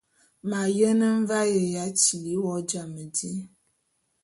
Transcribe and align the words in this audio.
M’ 0.49 0.51
ayene 0.63 1.07
mvae 1.19 1.59
ya 1.73 1.85
tili 2.01 2.33
wo 2.43 2.53
jam 2.69 2.91
di. 3.15 3.31